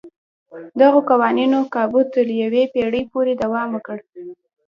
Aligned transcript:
دغو 0.79 0.99
قوانینو 1.09 1.59
کابو 1.75 2.01
تر 2.13 2.27
یوې 2.43 2.63
پېړۍ 2.73 3.03
پورې 3.11 3.33
دوام 3.43 3.69
وکړ. 3.73 3.97